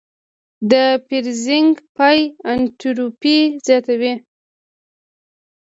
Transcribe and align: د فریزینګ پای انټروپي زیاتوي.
د 0.71 0.73
فریزینګ 1.05 1.73
پای 1.95 2.19
انټروپي 2.51 3.37
زیاتوي. 3.65 4.13